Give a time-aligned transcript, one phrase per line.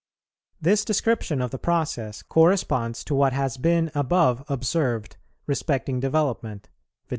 [0.59, 6.73] This description of the process corresponds to what has been above observed respecting development, viz.